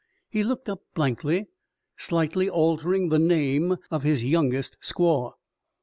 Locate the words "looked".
0.43-0.67